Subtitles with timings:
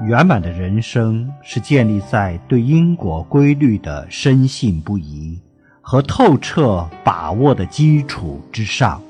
[0.00, 5.38] 圆满的人生是建立在对因果规律的深信不疑
[5.80, 9.00] 和透彻把握的基础之上。